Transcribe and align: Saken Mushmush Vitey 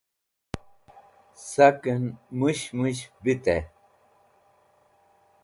Saken 1.49 2.03
Mushmush 2.37 3.03
Vitey 3.23 3.61